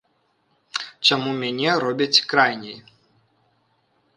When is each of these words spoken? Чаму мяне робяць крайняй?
Чаму 1.09 1.33
мяне 1.41 1.75
робяць 1.85 2.23
крайняй? 2.33 2.79